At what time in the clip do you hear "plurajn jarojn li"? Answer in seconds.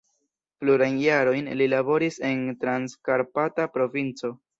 0.61-1.67